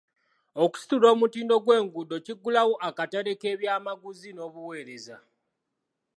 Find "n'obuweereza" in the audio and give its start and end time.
4.33-5.17